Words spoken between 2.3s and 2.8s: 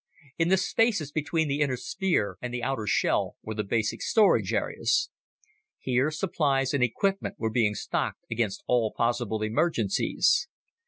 and the